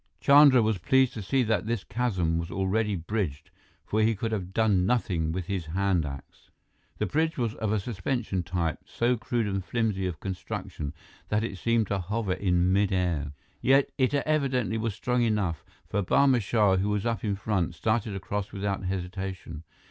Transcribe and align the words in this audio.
Chandra 0.19 0.63
was 0.63 0.79
pleased 0.79 1.13
to 1.13 1.21
see 1.21 1.43
that 1.43 1.67
this 1.67 1.83
chasm 1.83 2.39
was 2.39 2.49
already 2.49 2.95
bridged, 2.95 3.51
for 3.85 4.01
he 4.01 4.15
could 4.15 4.31
have 4.31 4.51
done 4.51 4.83
nothing 4.87 5.31
with 5.31 5.45
his 5.45 5.65
hand 5.67 6.07
axe. 6.07 6.49
The 6.97 7.05
bridge 7.05 7.37
was 7.37 7.53
of 7.53 7.71
a 7.71 7.79
suspension 7.79 8.41
type, 8.41 8.79
so 8.87 9.15
crude 9.15 9.45
and 9.45 9.63
flimsy 9.63 10.07
of 10.07 10.19
construction 10.19 10.95
that 11.29 11.43
it 11.43 11.59
seemed 11.59 11.85
to 11.89 11.99
hover 11.99 12.33
in 12.33 12.73
midair. 12.73 13.33
Yet 13.61 13.91
it 13.99 14.15
evidently 14.15 14.79
was 14.79 14.95
strong 14.95 15.21
enough, 15.21 15.63
for 15.87 16.01
Barma 16.01 16.41
Shah, 16.41 16.77
who 16.77 16.89
was 16.89 17.05
up 17.05 17.23
in 17.23 17.35
front, 17.35 17.75
started 17.75 18.15
across 18.15 18.51
without 18.51 18.85
hesitation. 18.85 19.61